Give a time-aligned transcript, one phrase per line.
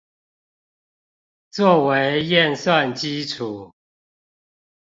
[1.51, 3.71] 做為驗算基礎